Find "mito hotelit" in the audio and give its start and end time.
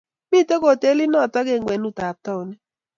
0.31-1.09